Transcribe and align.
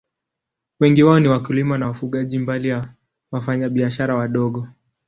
Wengi 0.79 1.03
wao 1.03 1.19
ni 1.19 1.27
wakulima 1.27 1.77
na 1.77 1.87
wafugaji, 1.87 2.39
mbali 2.39 2.67
ya 2.67 2.93
wafanyabiashara 3.31 4.15
wadogo. 4.15 4.67